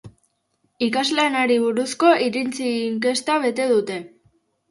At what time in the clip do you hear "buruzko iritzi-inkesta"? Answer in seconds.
1.65-3.37